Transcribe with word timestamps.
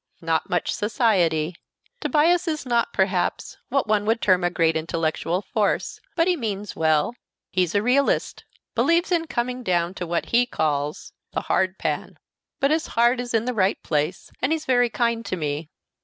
Not 0.21 0.49
much 0.49 0.71
society. 0.73 1.55
Tobias 1.99 2.47
is 2.47 2.65
not, 2.65 2.91
perhaps, 2.91 3.57
what 3.69 3.85
one 3.85 4.03
would 4.07 4.19
term 4.19 4.43
a 4.43 4.49
great 4.49 4.75
intellectual 4.75 5.43
force, 5.43 5.99
but 6.15 6.27
he 6.27 6.35
means 6.35 6.75
well. 6.75 7.13
He's 7.51 7.75
a 7.75 7.83
realist 7.83 8.43
believes 8.73 9.11
in 9.11 9.27
coming 9.27 9.61
down 9.61 9.93
to 9.93 10.07
what 10.07 10.29
he 10.31 10.47
calls 10.47 11.13
(the 11.33 11.41
hardpan); 11.41 12.17
but 12.59 12.71
his 12.71 12.87
heart 12.97 13.19
is 13.19 13.35
in 13.35 13.45
the 13.45 13.53
right 13.53 13.77
place, 13.83 14.31
and 14.41 14.51
he's 14.51 14.65
very 14.65 14.89
kind 14.89 15.23
to 15.27 15.35
me. 15.35 15.69